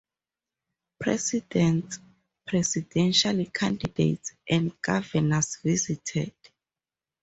[0.99, 1.99] Presidents,
[2.47, 6.33] presidential candidates, and governors visited.